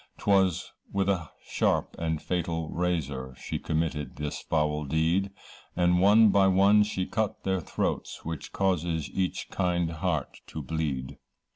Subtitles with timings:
[0.17, 5.29] 'Twas with a sharp and fatal razor, She committed this foul deed,
[5.75, 11.19] And one by one she cut their throats, Which causes each kind heart to bleed.